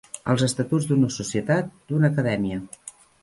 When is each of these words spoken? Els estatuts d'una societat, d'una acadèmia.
Els 0.33 0.43
estatuts 0.45 0.87
d'una 0.91 1.09
societat, 1.17 1.69
d'una 1.91 2.11
acadèmia. 2.13 2.61